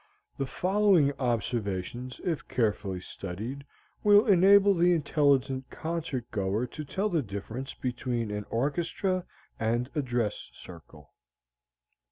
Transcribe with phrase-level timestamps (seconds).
[0.35, 3.65] The following observations, if carefully studied,
[4.03, 9.25] will enable the intelligent concertgoer to tell the difference between an orchestra
[9.59, 11.13] and a dress circle.)